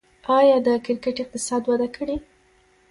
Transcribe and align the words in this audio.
آیا 0.37 0.57
د 0.65 0.69
کرکټ 0.85 1.15
اقتصاد 1.21 1.63
وده 1.69 1.87
کړې؟ 1.95 2.17